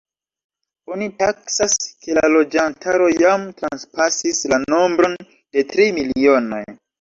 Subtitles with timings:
[0.93, 6.65] Oni taksas, ke la loĝantaro jam transpasis la nombron de tri milionoj.